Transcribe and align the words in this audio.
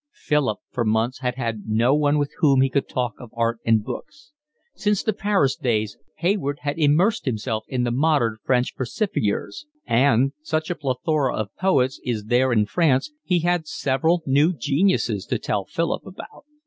Philip 0.15 0.57
for 0.71 0.83
months 0.83 1.19
had 1.19 1.35
had 1.35 1.67
no 1.67 1.93
one 1.93 2.17
with 2.17 2.31
whom 2.39 2.61
he 2.61 2.71
could 2.71 2.89
talk 2.89 3.13
of 3.19 3.29
art 3.35 3.59
and 3.63 3.83
books. 3.83 4.31
Since 4.73 5.03
the 5.03 5.13
Paris 5.13 5.55
days 5.55 5.95
Hayward 6.15 6.57
had 6.61 6.79
immersed 6.79 7.25
himself 7.25 7.65
in 7.67 7.83
the 7.83 7.91
modern 7.91 8.37
French 8.43 8.73
versifiers, 8.75 9.67
and, 9.85 10.33
such 10.41 10.71
a 10.71 10.75
plethora 10.75 11.35
of 11.35 11.55
poets 11.55 11.99
is 12.03 12.25
there 12.25 12.51
in 12.51 12.65
France, 12.65 13.11
he 13.23 13.41
had 13.41 13.67
several 13.67 14.23
new 14.25 14.53
geniuses 14.53 15.27
to 15.27 15.37
tell 15.37 15.65
Philip 15.65 16.03
about. 16.03 16.45